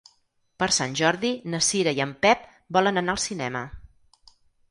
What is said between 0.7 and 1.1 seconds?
Sant